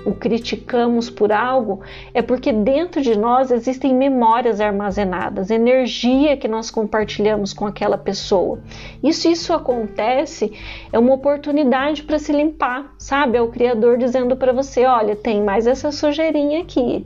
o 0.04 0.14
criticamos 0.14 1.12
por 1.12 1.32
algo, 1.32 1.82
é 2.12 2.24
porque 2.24 2.52
dentro 2.52 3.04
de 3.04 3.16
nós 3.16 3.52
existem 3.52 3.94
memórias 3.94 4.60
armazenadas, 4.60 5.52
energia 5.52 6.36
que 6.36 6.48
nós 6.48 6.72
compartilhamos 6.72 7.54
com 7.54 7.68
aquela 7.68 8.00
pessoa. 8.00 8.60
Isso 9.04 9.28
isso 9.28 9.54
acontece 9.54 10.52
é 10.92 10.98
uma 10.98 11.14
oportunidade 11.14 12.02
para 12.02 12.18
se 12.18 12.34
limpar, 12.34 12.96
sabe? 12.98 13.38
É 13.38 13.42
o 13.44 13.50
criador 13.50 14.00
dizendo 14.00 14.36
para 14.36 14.52
você, 14.52 14.86
olha, 14.86 15.16
tem 15.16 15.44
mais 15.44 15.68
essa 15.68 15.92
sujeirinha 15.92 16.64
aqui. 16.64 17.06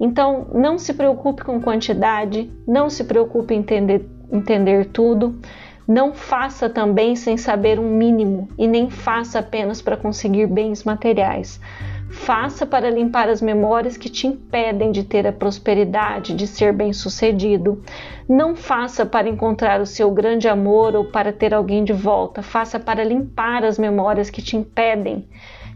Então, 0.00 0.46
não 0.54 0.78
se 0.78 0.94
preocupe 0.94 1.44
com 1.44 1.60
quantidade, 1.60 2.50
não 2.66 2.88
se 2.88 3.04
preocupe 3.04 3.54
em 3.54 3.58
entender, 3.58 4.08
entender 4.32 4.86
tudo, 4.86 5.38
não 5.86 6.14
faça 6.14 6.70
também 6.70 7.16
sem 7.16 7.36
saber 7.36 7.78
um 7.78 7.90
mínimo 7.90 8.48
e 8.56 8.66
nem 8.66 8.88
faça 8.88 9.40
apenas 9.40 9.82
para 9.82 9.96
conseguir 9.96 10.46
bens 10.46 10.84
materiais. 10.84 11.60
Faça 12.08 12.64
para 12.64 12.90
limpar 12.90 13.28
as 13.28 13.42
memórias 13.42 13.96
que 13.96 14.08
te 14.08 14.26
impedem 14.26 14.90
de 14.90 15.04
ter 15.04 15.26
a 15.26 15.32
prosperidade, 15.32 16.34
de 16.34 16.46
ser 16.46 16.72
bem-sucedido. 16.72 17.82
Não 18.28 18.56
faça 18.56 19.04
para 19.04 19.28
encontrar 19.28 19.80
o 19.80 19.86
seu 19.86 20.10
grande 20.10 20.48
amor 20.48 20.96
ou 20.96 21.04
para 21.04 21.32
ter 21.32 21.52
alguém 21.52 21.84
de 21.84 21.92
volta. 21.92 22.42
Faça 22.42 22.80
para 22.80 23.04
limpar 23.04 23.64
as 23.64 23.78
memórias 23.78 24.30
que 24.30 24.42
te 24.42 24.56
impedem 24.56 25.28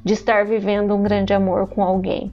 de 0.04 0.14
estar 0.14 0.44
vivendo 0.44 0.94
um 0.94 1.02
grande 1.02 1.32
amor 1.32 1.68
com 1.68 1.82
alguém. 1.82 2.32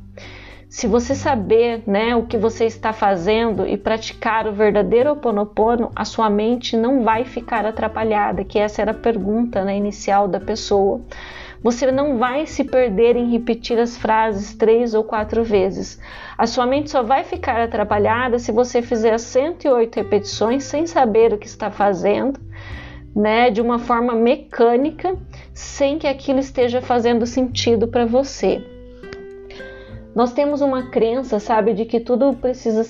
Se 0.72 0.88
você 0.88 1.13
saber 1.13 1.84
né, 1.86 2.16
o 2.16 2.25
que 2.25 2.38
você 2.38 2.63
está 2.63 2.94
fazendo 2.94 3.68
e 3.68 3.75
praticar 3.75 4.48
o 4.48 4.54
verdadeiro 4.54 5.12
Oponopono, 5.12 5.92
a 5.94 6.06
sua 6.06 6.30
mente 6.30 6.78
não 6.78 7.04
vai 7.04 7.25
ficar 7.25 7.66
atrapalhada, 7.66 8.46
que 8.46 8.58
essa 8.58 8.82
era 8.82 8.92
a 8.92 8.94
pergunta 8.94 9.66
né, 9.66 9.75
inicial 9.75 10.30
da 10.30 10.40
pessoa. 10.40 11.01
Você 11.62 11.92
não 11.92 12.18
vai 12.18 12.46
se 12.46 12.63
perder 12.63 13.18
em 13.18 13.30
repetir 13.34 13.78
as 13.78 13.98
frases 13.98 14.56
três 14.56 14.94
ou 14.94 15.04
quatro 15.04 15.44
vezes. 15.44 16.00
A 16.38 16.48
sua 16.48 16.66
mente 16.66 16.90
só 16.90 17.04
vai 17.04 17.25
ficar 17.25 17.60
atrapalhada 17.60 18.40
se 18.40 18.54
você 18.54 18.82
fizer 18.82 19.18
108 19.18 19.94
repetições 19.94 20.63
sem 20.63 20.88
saber 20.88 21.34
o 21.34 21.38
que 21.38 21.48
está 21.48 21.70
fazendo, 21.70 22.40
né, 23.13 23.50
de 23.50 23.60
uma 23.60 23.78
forma 23.78 24.16
mecânica, 24.16 25.18
sem 25.54 26.00
que 26.00 26.08
aquilo 26.08 26.40
esteja 26.40 26.80
fazendo 26.80 27.25
sentido 27.25 27.90
para 27.90 28.06
você. 28.06 28.71
Nós 30.13 30.34
temos 30.34 30.62
uma 30.62 30.89
crença, 30.89 31.39
sabe, 31.39 31.74
de 31.74 31.86
que 31.86 32.00
tudo 32.00 32.34
precisa 32.36 32.84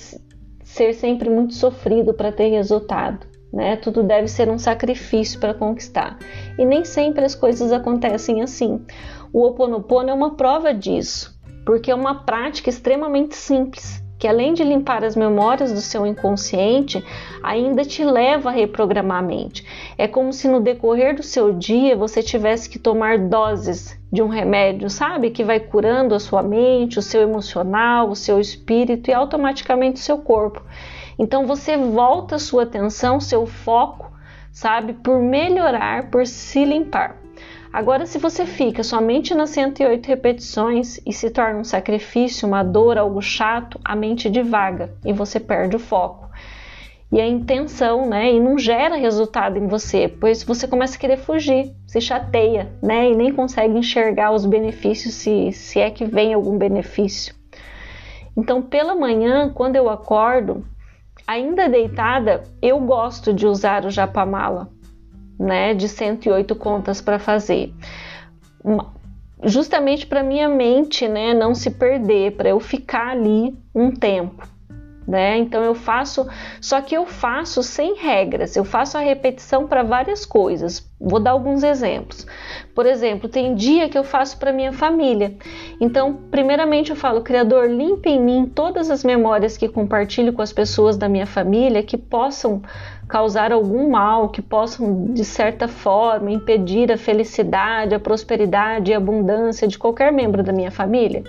ser 0.64 0.92
sempre 0.94 1.30
muito 1.30 1.54
sofrido 1.54 2.14
para 2.14 2.32
ter 2.32 2.48
resultado. 2.48 3.26
Né? 3.52 3.76
Tudo 3.76 4.02
deve 4.02 4.28
ser 4.28 4.48
um 4.48 4.58
sacrifício 4.58 5.38
para 5.38 5.54
conquistar. 5.54 6.18
E 6.58 6.64
nem 6.64 6.84
sempre 6.84 7.24
as 7.24 7.34
coisas 7.34 7.70
acontecem 7.70 8.42
assim. 8.42 8.84
O 9.32 9.40
Ho 9.40 9.48
Oponopono 9.48 10.10
é 10.10 10.12
uma 10.12 10.34
prova 10.34 10.72
disso, 10.72 11.38
porque 11.64 11.90
é 11.90 11.94
uma 11.94 12.24
prática 12.24 12.70
extremamente 12.70 13.36
simples, 13.36 14.01
que 14.22 14.28
além 14.28 14.54
de 14.54 14.62
limpar 14.62 15.02
as 15.02 15.16
memórias 15.16 15.72
do 15.72 15.80
seu 15.80 16.06
inconsciente, 16.06 17.04
ainda 17.42 17.84
te 17.84 18.04
leva 18.04 18.50
a 18.50 18.52
reprogramar 18.52 19.18
a 19.18 19.22
mente. 19.22 19.66
É 19.98 20.06
como 20.06 20.32
se 20.32 20.46
no 20.46 20.60
decorrer 20.60 21.16
do 21.16 21.24
seu 21.24 21.52
dia 21.52 21.96
você 21.96 22.22
tivesse 22.22 22.70
que 22.70 22.78
tomar 22.78 23.18
doses 23.18 23.98
de 24.12 24.22
um 24.22 24.28
remédio, 24.28 24.88
sabe? 24.88 25.30
Que 25.30 25.42
vai 25.42 25.58
curando 25.58 26.14
a 26.14 26.20
sua 26.20 26.40
mente, 26.40 27.00
o 27.00 27.02
seu 27.02 27.20
emocional, 27.20 28.10
o 28.10 28.14
seu 28.14 28.38
espírito 28.38 29.10
e 29.10 29.12
automaticamente 29.12 30.00
o 30.00 30.04
seu 30.04 30.18
corpo. 30.18 30.62
Então 31.18 31.44
você 31.44 31.76
volta 31.76 32.36
a 32.36 32.38
sua 32.38 32.62
atenção, 32.62 33.18
seu 33.18 33.44
foco, 33.44 34.08
sabe, 34.52 34.92
por 34.92 35.18
melhorar, 35.18 36.12
por 36.12 36.28
se 36.28 36.64
limpar. 36.64 37.21
Agora, 37.72 38.04
se 38.04 38.18
você 38.18 38.44
fica 38.44 38.82
somente 38.82 39.34
nas 39.34 39.48
108 39.50 40.06
repetições 40.06 41.00
e 41.06 41.12
se 41.12 41.30
torna 41.30 41.60
um 41.60 41.64
sacrifício, 41.64 42.46
uma 42.46 42.62
dor, 42.62 42.98
algo 42.98 43.22
chato, 43.22 43.80
a 43.82 43.96
mente 43.96 44.28
divaga 44.28 44.92
e 45.02 45.12
você 45.12 45.40
perde 45.40 45.76
o 45.76 45.78
foco. 45.78 46.28
e 47.10 47.20
a 47.20 47.26
intenção, 47.26 48.08
né? 48.08 48.32
E 48.32 48.40
não 48.40 48.58
gera 48.58 48.96
resultado 48.96 49.58
em 49.58 49.66
você, 49.66 50.08
pois 50.08 50.42
você 50.42 50.66
começa 50.66 50.96
a 50.96 50.98
querer 50.98 51.18
fugir, 51.18 51.70
se 51.86 52.00
chateia, 52.00 52.72
né? 52.82 53.10
E 53.10 53.14
nem 53.14 53.32
consegue 53.32 53.76
enxergar 53.76 54.32
os 54.32 54.46
benefícios, 54.46 55.14
se, 55.14 55.52
se 55.52 55.78
é 55.78 55.90
que 55.90 56.06
vem 56.06 56.32
algum 56.32 56.56
benefício. 56.56 57.34
Então, 58.36 58.62
pela 58.62 58.94
manhã, 58.94 59.50
quando 59.50 59.76
eu 59.76 59.90
acordo, 59.90 60.64
ainda 61.26 61.68
deitada, 61.68 62.44
eu 62.62 62.80
gosto 62.80 63.32
de 63.32 63.46
usar 63.46 63.84
o 63.84 63.90
japamala, 63.90 64.70
né? 65.42 65.74
De 65.74 65.88
108 65.88 66.54
contas 66.56 67.00
para 67.00 67.18
fazer. 67.18 67.74
Justamente 69.44 70.06
para 70.06 70.22
minha 70.22 70.48
mente, 70.48 71.08
né, 71.08 71.34
não 71.34 71.52
se 71.52 71.68
perder, 71.68 72.36
para 72.36 72.48
eu 72.48 72.60
ficar 72.60 73.08
ali 73.08 73.52
um 73.74 73.90
tempo 73.90 74.46
né? 75.12 75.36
Então 75.36 75.62
eu 75.62 75.74
faço, 75.74 76.26
só 76.58 76.80
que 76.80 76.96
eu 76.96 77.04
faço 77.04 77.62
sem 77.62 77.96
regras, 77.96 78.56
eu 78.56 78.64
faço 78.64 78.96
a 78.96 79.00
repetição 79.00 79.66
para 79.66 79.82
várias 79.82 80.24
coisas. 80.24 80.90
Vou 80.98 81.20
dar 81.20 81.32
alguns 81.32 81.62
exemplos. 81.62 82.26
Por 82.74 82.86
exemplo, 82.86 83.28
tem 83.28 83.54
dia 83.54 83.90
que 83.90 83.98
eu 83.98 84.04
faço 84.04 84.38
para 84.38 84.52
minha 84.52 84.72
família. 84.72 85.34
Então, 85.78 86.14
primeiramente 86.30 86.90
eu 86.90 86.96
falo, 86.96 87.20
Criador, 87.20 87.68
limpe 87.68 88.08
em 88.08 88.22
mim 88.22 88.46
todas 88.46 88.90
as 88.90 89.04
memórias 89.04 89.58
que 89.58 89.68
compartilho 89.68 90.32
com 90.32 90.40
as 90.40 90.52
pessoas 90.52 90.96
da 90.96 91.10
minha 91.10 91.26
família 91.26 91.82
que 91.82 91.98
possam 91.98 92.62
causar 93.06 93.52
algum 93.52 93.90
mal, 93.90 94.30
que 94.30 94.40
possam 94.40 95.12
de 95.12 95.26
certa 95.26 95.68
forma 95.68 96.30
impedir 96.30 96.90
a 96.90 96.96
felicidade, 96.96 97.94
a 97.94 98.00
prosperidade 98.00 98.90
e 98.90 98.94
a 98.94 98.96
abundância 98.96 99.68
de 99.68 99.78
qualquer 99.78 100.10
membro 100.10 100.42
da 100.42 100.52
minha 100.54 100.70
família 100.70 101.22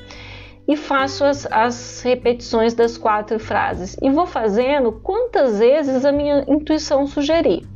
e 0.67 0.77
faço 0.77 1.25
as, 1.25 1.46
as 1.51 2.01
repetições 2.01 2.74
das 2.74 2.98
quatro 2.98 3.39
frases 3.39 3.98
e 4.01 4.10
vou 4.10 4.25
fazendo 4.25 4.91
quantas 4.91 5.60
vezes 5.60 6.05
a 6.05 6.12
minha 6.12 6.46
intuição 6.48 7.05
sugerir. 7.05 7.67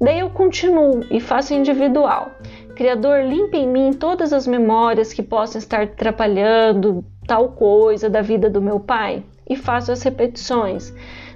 Daí 0.00 0.18
eu 0.18 0.30
continuo 0.30 1.04
e 1.10 1.20
faço 1.20 1.54
individual. 1.54 2.32
Criador, 2.74 3.24
limpe 3.24 3.56
em 3.56 3.68
mim 3.68 3.92
todas 3.92 4.32
as 4.32 4.46
memórias 4.46 5.12
que 5.12 5.22
possam 5.22 5.58
estar 5.58 5.82
atrapalhando 5.82 7.04
tal 7.26 7.50
coisa 7.50 8.10
da 8.10 8.20
vida 8.20 8.50
do 8.50 8.60
meu 8.60 8.80
pai 8.80 9.22
e 9.48 9.56
faço 9.56 9.92
as 9.92 10.02
repetições. 10.02 10.92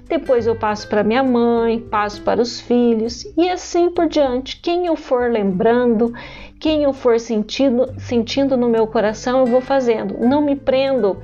Depois 0.07 0.47
eu 0.47 0.55
passo 0.55 0.87
para 0.87 1.03
minha 1.03 1.23
mãe, 1.23 1.79
passo 1.79 2.21
para 2.21 2.41
os 2.41 2.61
filhos 2.61 3.25
e 3.37 3.49
assim 3.49 3.89
por 3.89 4.07
diante. 4.07 4.57
Quem 4.61 4.85
eu 4.85 4.95
for 4.95 5.29
lembrando, 5.29 6.13
quem 6.59 6.83
eu 6.83 6.93
for 6.93 7.19
sentindo, 7.19 7.93
sentindo 7.99 8.55
no 8.55 8.69
meu 8.69 8.87
coração, 8.87 9.39
eu 9.39 9.45
vou 9.45 9.59
fazendo. 9.59 10.17
Não 10.19 10.41
me 10.41 10.55
prendo 10.55 11.17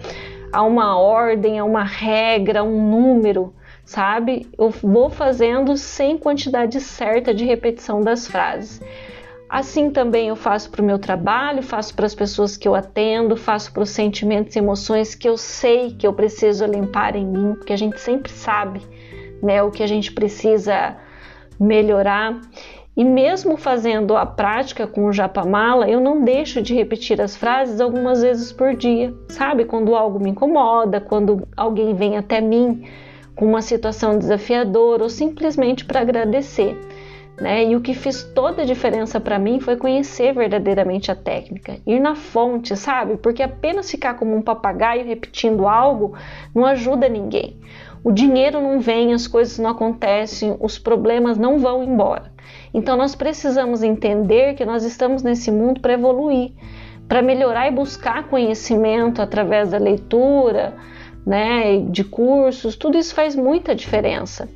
a 0.52 0.62
uma 0.62 0.98
ordem, 0.98 1.60
a 1.60 1.64
uma 1.64 1.84
regra, 1.84 2.60
a 2.60 2.64
um 2.64 2.90
número, 2.90 3.54
sabe? 3.86 4.48
Eu 4.58 4.70
vou 4.70 5.10
fazendo 5.10 5.78
sem 5.78 6.18
quantidade 6.18 6.80
certa 6.82 7.34
de 7.34 7.46
repetição 7.46 8.02
das 8.02 8.28
frases. 8.28 8.82
Assim 9.54 9.92
também 9.92 10.30
eu 10.30 10.36
faço 10.36 10.72
para 10.72 10.82
o 10.82 10.84
meu 10.84 10.98
trabalho, 10.98 11.62
faço 11.62 11.94
para 11.94 12.08
as 12.08 12.16
pessoas 12.16 12.58
que 12.58 12.68
eu 12.68 12.74
atendo, 12.74 13.38
faço 13.38 13.72
para 13.72 13.84
os 13.84 13.92
sentimentos 13.92 14.56
e 14.56 14.58
emoções 14.58 15.14
que 15.14 15.30
eu 15.30 15.38
sei 15.38 15.92
que 15.92 16.08
eu 16.08 16.12
preciso 16.12 16.66
limpar 16.66 17.16
em 17.16 17.24
mim, 17.24 17.54
porque 17.54 17.72
a 17.72 17.78
gente 17.78 18.00
sempre 18.00 18.32
sabe 18.32 18.82
né, 19.44 19.62
o 19.62 19.70
que 19.70 19.84
a 19.84 19.88
gente 19.88 20.12
precisa 20.12 20.98
melhorar. 21.60 22.42
E 22.98 23.04
mesmo 23.04 23.56
fazendo 23.56 24.18
a 24.18 24.26
prática 24.26 24.88
com 24.88 25.06
o 25.06 25.14
Japamala, 25.14 25.88
eu 25.88 26.02
não 26.02 26.24
deixo 26.24 26.60
de 26.60 26.74
repetir 26.74 27.22
as 27.22 27.36
frases 27.36 27.80
algumas 27.80 28.24
vezes 28.24 28.52
por 28.52 28.76
dia, 28.76 29.14
sabe? 29.28 29.66
Quando 29.66 29.94
algo 29.94 30.20
me 30.20 30.32
incomoda, 30.32 31.00
quando 31.00 31.48
alguém 31.56 31.94
vem 31.94 32.18
até 32.18 32.42
mim 32.42 32.88
com 33.36 33.46
uma 33.46 33.62
situação 33.62 34.18
desafiadora 34.18 35.04
ou 35.04 35.10
simplesmente 35.12 35.86
para 35.86 36.02
agradecer. 36.02 36.76
Né? 37.40 37.66
E 37.66 37.76
o 37.76 37.82
que 37.82 37.96
fez 37.96 38.24
toda 38.24 38.62
a 38.62 38.66
diferença 38.66 39.20
para 39.20 39.40
mim 39.40 39.60
foi 39.60 39.76
conhecer 39.76 40.34
verdadeiramente 40.34 41.12
a 41.12 41.16
técnica, 41.16 41.78
ir 41.86 42.00
na 42.00 42.16
fonte, 42.16 42.76
sabe? 42.78 43.18
Porque 43.18 43.42
apenas 43.42 43.90
ficar 43.90 44.14
como 44.16 44.36
um 44.36 44.42
papagaio 44.42 45.06
repetindo 45.06 45.68
algo 45.68 46.16
não 46.54 46.64
ajuda 46.66 47.10
ninguém. 47.10 47.60
O 48.04 48.12
dinheiro 48.12 48.62
não 48.62 48.80
vem, 48.80 49.14
as 49.14 49.26
coisas 49.26 49.58
não 49.58 49.72
acontecem, 49.72 50.56
os 50.60 50.78
problemas 50.78 51.38
não 51.38 51.58
vão 51.58 51.84
embora. 51.84 52.32
Então 52.74 52.96
nós 52.96 53.16
precisamos 53.16 53.82
entender 53.82 54.54
que 54.54 54.66
nós 54.66 54.84
estamos 54.84 55.24
nesse 55.24 55.50
mundo 55.52 55.80
para 55.80 55.94
evoluir, 55.94 56.52
para 57.08 57.22
melhorar 57.22 57.68
e 57.68 57.72
buscar 57.72 58.28
conhecimento 58.28 59.22
através 59.22 59.72
da 59.72 59.78
leitura, 59.78 60.76
né, 61.26 61.78
de 61.90 62.04
cursos, 62.04 62.76
tudo 62.76 62.98
isso 62.98 63.16
faz 63.16 63.36
muita 63.36 63.74
diferença. 63.74 64.50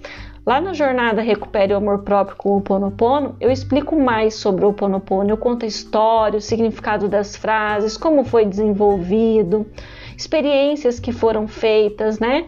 Lá 0.47 0.61
na 0.61 0.71
jornada 0.71 1.21
Recupere 1.21 1.73
o 1.73 1.75
Amor 1.75 2.03
Próprio 2.03 2.37
com 2.37 2.55
o 2.55 2.61
Ponopono, 2.61 3.35
eu 3.37 3.51
explico 3.51 3.99
mais 3.99 4.35
sobre 4.35 4.63
o 4.63 4.71
Ponopono, 4.71 5.29
eu 5.29 5.35
conto 5.35 5.65
a 5.65 5.67
história, 5.67 6.37
o 6.37 6.41
significado 6.41 7.09
das 7.09 7.35
frases, 7.35 7.97
como 7.97 8.23
foi 8.23 8.45
desenvolvido, 8.45 9.67
experiências 10.15 11.01
que 11.01 11.11
foram 11.11 11.49
feitas, 11.49 12.17
né? 12.17 12.47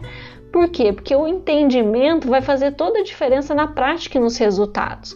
Por 0.50 0.70
quê? 0.70 0.94
Porque 0.94 1.14
o 1.14 1.28
entendimento 1.28 2.26
vai 2.26 2.40
fazer 2.40 2.72
toda 2.72 3.00
a 3.00 3.04
diferença 3.04 3.54
na 3.54 3.66
prática 3.66 4.16
e 4.16 4.20
nos 4.20 4.38
resultados. 4.38 5.14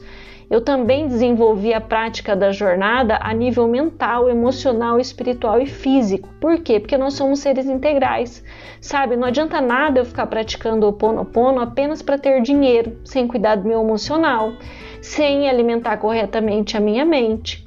Eu 0.50 0.60
também 0.60 1.08
desenvolvi 1.08 1.72
a 1.72 1.80
prática 1.80 2.36
da 2.36 2.52
jornada 2.52 3.18
a 3.20 3.32
nível 3.32 3.66
mental, 3.66 4.28
emocional, 4.28 5.00
espiritual 5.00 5.60
e 5.60 5.66
físico. 5.66 6.28
Por 6.40 6.60
quê? 6.60 6.78
Porque 6.78 6.98
nós 6.98 7.14
somos 7.14 7.40
seres 7.40 7.66
integrais. 7.66 8.44
Sabe, 8.80 9.16
não 9.16 9.26
adianta 9.26 9.60
nada 9.60 10.00
eu 10.00 10.04
ficar 10.04 10.26
praticando 10.26 10.86
o 10.86 10.92
Ponopono 10.92 11.60
apenas 11.60 12.02
para 12.02 12.18
ter 12.18 12.42
dinheiro, 12.42 12.98
sem 13.04 13.26
cuidar 13.26 13.56
do 13.56 13.66
meu 13.66 13.80
emocional, 13.80 14.52
sem 15.00 15.48
alimentar 15.48 15.96
corretamente 15.96 16.76
a 16.76 16.80
minha 16.80 17.04
mente. 17.04 17.66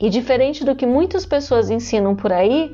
E 0.00 0.08
diferente 0.08 0.64
do 0.64 0.74
que 0.74 0.86
muitas 0.86 1.26
pessoas 1.26 1.68
ensinam 1.68 2.14
por 2.14 2.32
aí, 2.32 2.72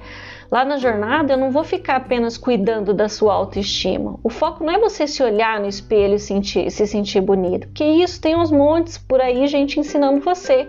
Lá 0.50 0.64
na 0.64 0.76
jornada, 0.76 1.32
eu 1.32 1.36
não 1.36 1.50
vou 1.50 1.64
ficar 1.64 1.96
apenas 1.96 2.38
cuidando 2.38 2.94
da 2.94 3.08
sua 3.08 3.34
autoestima. 3.34 4.18
O 4.22 4.30
foco 4.30 4.62
não 4.62 4.74
é 4.74 4.78
você 4.78 5.06
se 5.06 5.22
olhar 5.22 5.58
no 5.58 5.66
espelho 5.66 6.14
e 6.14 6.20
sentir, 6.20 6.70
se 6.70 6.86
sentir 6.86 7.20
bonito, 7.20 7.66
porque 7.66 7.84
isso 7.84 8.20
tem 8.20 8.36
uns 8.36 8.52
montes 8.52 8.96
por 8.96 9.20
aí, 9.20 9.46
gente 9.48 9.80
ensinando 9.80 10.20
você, 10.20 10.68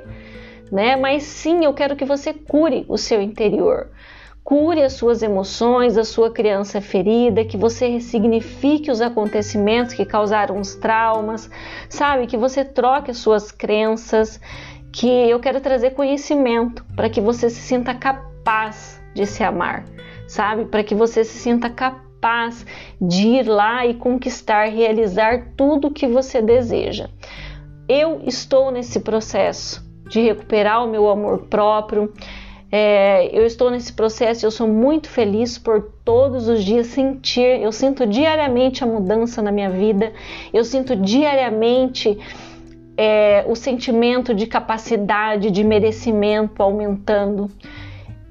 né? 0.71 0.95
Mas 0.95 1.23
sim, 1.23 1.63
eu 1.63 1.73
quero 1.73 1.95
que 1.95 2.05
você 2.05 2.33
cure 2.33 2.85
o 2.89 2.97
seu 2.97 3.21
interior. 3.21 3.89
Cure 4.43 4.81
as 4.81 4.93
suas 4.93 5.21
emoções, 5.21 5.97
a 5.97 6.05
sua 6.05 6.31
criança 6.31 6.79
ferida, 6.79 7.43
que 7.43 7.57
você 7.57 7.87
ressignifique 7.87 8.89
os 8.89 9.01
acontecimentos 9.01 9.93
que 9.93 10.05
causaram 10.05 10.57
os 10.59 10.73
traumas, 10.73 11.51
sabe? 11.89 12.27
Que 12.27 12.37
você 12.37 12.63
troque 12.63 13.11
as 13.11 13.17
suas 13.17 13.51
crenças, 13.51 14.39
que 14.91 15.07
eu 15.07 15.39
quero 15.39 15.59
trazer 15.59 15.91
conhecimento 15.91 16.83
para 16.95 17.09
que 17.09 17.19
você 17.19 17.49
se 17.49 17.59
sinta 17.59 17.93
capaz 17.93 19.01
de 19.17 19.25
se 19.25 19.43
amar, 19.43 19.83
sabe? 20.27 20.65
Para 20.65 20.83
que 20.83 20.93
você 20.93 21.23
se 21.23 21.37
sinta 21.39 21.69
capaz 21.69 22.65
de 23.01 23.27
ir 23.27 23.47
lá 23.47 23.85
e 23.85 23.95
conquistar, 23.95 24.69
realizar 24.69 25.53
tudo 25.57 25.87
o 25.87 25.91
que 25.91 26.07
você 26.07 26.41
deseja. 26.41 27.09
Eu 27.89 28.21
estou 28.25 28.71
nesse 28.71 28.99
processo 28.99 29.85
de 30.09 30.21
recuperar 30.21 30.85
o 30.85 30.89
meu 30.89 31.09
amor 31.09 31.47
próprio. 31.49 32.13
É, 32.71 33.29
eu 33.37 33.45
estou 33.45 33.71
nesse 33.71 33.93
processo, 33.93 34.45
eu 34.45 34.51
sou 34.51 34.67
muito 34.67 35.09
feliz 35.09 35.57
por 35.57 35.89
todos 36.03 36.49
os 36.49 36.63
dias 36.63 36.87
sentir, 36.87 37.61
eu 37.61 37.71
sinto 37.71 38.05
diariamente 38.05 38.83
a 38.83 38.87
mudança 38.87 39.41
na 39.41 39.53
minha 39.53 39.69
vida, 39.69 40.11
eu 40.53 40.65
sinto 40.65 40.93
diariamente 40.93 42.17
é, 42.97 43.45
o 43.47 43.55
sentimento 43.55 44.33
de 44.33 44.47
capacidade, 44.47 45.51
de 45.51 45.63
merecimento 45.63 46.61
aumentando. 46.61 47.49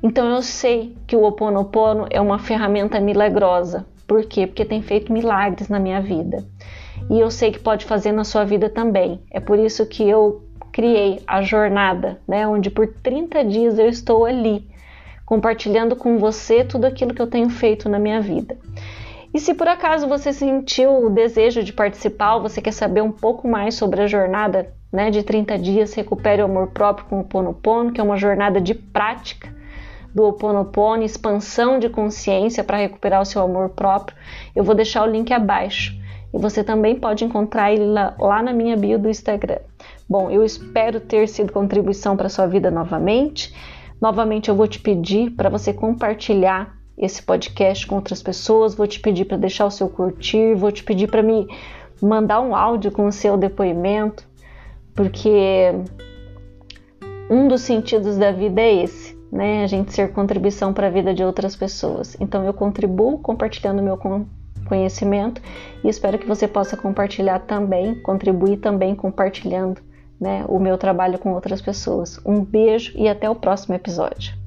Então 0.06 0.28
eu 0.28 0.40
sei 0.40 0.96
que 1.04 1.16
o 1.16 1.22
Ho 1.22 1.26
Oponopono 1.26 2.06
é 2.10 2.20
uma 2.20 2.38
ferramenta 2.38 3.00
milagrosa. 3.00 3.84
Por 4.06 4.24
quê? 4.24 4.46
Porque 4.46 4.64
tem 4.64 4.80
feito 4.80 5.12
milagres 5.12 5.68
na 5.68 5.80
minha 5.80 6.00
vida. 6.00 6.44
E 7.10 7.18
eu 7.18 7.28
sei 7.28 7.50
que 7.50 7.58
pode 7.58 7.84
fazer 7.84 8.12
na 8.12 8.22
sua 8.22 8.44
vida 8.44 8.70
também. 8.70 9.20
É 9.32 9.40
por 9.40 9.58
isso 9.58 9.84
que 9.84 10.08
eu 10.08 10.44
criei 10.70 11.20
a 11.26 11.42
jornada, 11.42 12.20
né, 12.28 12.46
onde 12.46 12.70
por 12.70 12.86
30 12.86 13.44
dias 13.46 13.80
eu 13.80 13.88
estou 13.88 14.24
ali, 14.24 14.64
compartilhando 15.24 15.96
com 15.96 16.18
você 16.18 16.62
tudo 16.62 16.84
aquilo 16.84 17.12
que 17.12 17.20
eu 17.20 17.26
tenho 17.26 17.50
feito 17.50 17.88
na 17.88 17.98
minha 17.98 18.20
vida. 18.20 18.56
E 19.34 19.40
se 19.40 19.54
por 19.54 19.66
acaso 19.66 20.06
você 20.06 20.32
sentiu 20.32 21.04
o 21.04 21.10
desejo 21.10 21.64
de 21.64 21.72
participar, 21.72 22.38
você 22.38 22.62
quer 22.62 22.72
saber 22.72 23.00
um 23.00 23.10
pouco 23.10 23.48
mais 23.48 23.74
sobre 23.74 24.02
a 24.02 24.06
jornada 24.06 24.72
né, 24.92 25.10
de 25.10 25.24
30 25.24 25.58
dias 25.58 25.94
Recupere 25.94 26.42
o 26.42 26.44
Amor 26.44 26.68
Próprio 26.68 27.06
com 27.06 27.18
o 27.18 27.24
Pono 27.24 27.52
Pono, 27.52 27.90
que 27.90 28.00
é 28.00 28.04
uma 28.04 28.16
jornada 28.16 28.60
de 28.60 28.72
prática, 28.72 29.55
do 30.16 30.22
Ho 30.22 30.28
Oponopono, 30.28 31.02
expansão 31.02 31.78
de 31.78 31.90
consciência 31.90 32.64
para 32.64 32.78
recuperar 32.78 33.20
o 33.20 33.26
seu 33.26 33.42
amor 33.42 33.68
próprio, 33.68 34.16
eu 34.54 34.64
vou 34.64 34.74
deixar 34.74 35.06
o 35.06 35.10
link 35.10 35.30
abaixo. 35.30 35.94
E 36.32 36.38
você 36.38 36.64
também 36.64 36.98
pode 36.98 37.22
encontrar 37.22 37.70
ele 37.70 37.84
lá, 37.84 38.16
lá 38.18 38.42
na 38.42 38.50
minha 38.50 38.78
bio 38.78 38.98
do 38.98 39.10
Instagram. 39.10 39.58
Bom, 40.08 40.30
eu 40.30 40.42
espero 40.42 41.00
ter 41.00 41.28
sido 41.28 41.52
contribuição 41.52 42.16
para 42.16 42.30
sua 42.30 42.46
vida 42.46 42.70
novamente. 42.70 43.54
Novamente 44.00 44.48
eu 44.48 44.56
vou 44.56 44.66
te 44.66 44.80
pedir 44.80 45.32
para 45.32 45.50
você 45.50 45.74
compartilhar 45.74 46.74
esse 46.96 47.22
podcast 47.22 47.86
com 47.86 47.96
outras 47.96 48.22
pessoas, 48.22 48.74
vou 48.74 48.86
te 48.86 49.00
pedir 49.00 49.26
para 49.26 49.36
deixar 49.36 49.66
o 49.66 49.70
seu 49.70 49.86
curtir, 49.86 50.54
vou 50.54 50.72
te 50.72 50.82
pedir 50.82 51.10
para 51.10 51.22
me 51.22 51.46
mandar 52.00 52.40
um 52.40 52.56
áudio 52.56 52.90
com 52.90 53.06
o 53.06 53.12
seu 53.12 53.36
depoimento, 53.36 54.26
porque 54.94 55.74
um 57.28 57.48
dos 57.48 57.60
sentidos 57.60 58.16
da 58.16 58.32
vida 58.32 58.62
é 58.62 58.82
esse, 58.82 59.05
né? 59.36 59.62
A 59.62 59.66
gente 59.66 59.92
ser 59.92 60.12
contribuição 60.12 60.72
para 60.72 60.86
a 60.86 60.90
vida 60.90 61.12
de 61.12 61.22
outras 61.22 61.54
pessoas. 61.54 62.16
Então 62.18 62.44
eu 62.44 62.54
contribuo 62.54 63.18
compartilhando 63.18 63.82
meu 63.82 63.98
conhecimento 64.66 65.40
e 65.84 65.88
espero 65.88 66.18
que 66.18 66.26
você 66.26 66.48
possa 66.48 66.76
compartilhar 66.76 67.40
também, 67.40 67.94
contribuir 68.02 68.56
também 68.56 68.94
compartilhando 68.94 69.80
né, 70.18 70.44
o 70.48 70.58
meu 70.58 70.78
trabalho 70.78 71.18
com 71.18 71.32
outras 71.32 71.60
pessoas. 71.60 72.18
Um 72.24 72.42
beijo 72.42 72.92
e 72.96 73.08
até 73.08 73.28
o 73.28 73.34
próximo 73.34 73.74
episódio. 73.74 74.45